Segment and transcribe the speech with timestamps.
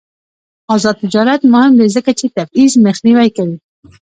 [0.75, 3.57] آزاد تجارت مهم دی ځکه چې تبعیض مخنیوی کوي.